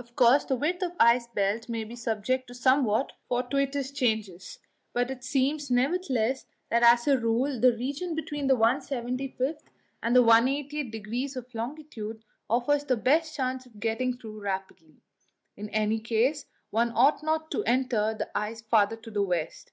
[0.00, 4.58] Of course, the width of the ice belt may be subject to somewhat fortuitous changes,
[4.92, 9.60] but it seems, nevertheless, that as a rule the region between the 175th
[10.02, 15.02] and the 180th degrees of longitude offers the best chance of getting through rapidly;
[15.56, 19.70] in any case, one ought not to enter the ice farther to the west.